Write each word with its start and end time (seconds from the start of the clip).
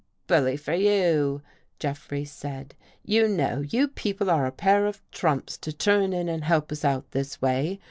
"Bully 0.25 0.57
for 0.57 0.73
you," 0.73 1.43
Jeffrey 1.77 2.25
said." 2.25 2.73
You 3.05 3.27
know, 3.27 3.59
you 3.59 3.87
people 3.87 4.31
are 4.31 4.47
a 4.47 4.51
pair 4.51 4.87
of 4.87 5.03
trumps 5.11 5.59
to 5.59 5.71
turn 5.71 6.11
in 6.11 6.27
and 6.27 6.43
help 6.43 6.71
us 6.71 6.83
out 6.83 7.11
this 7.11 7.39
way. 7.39 7.79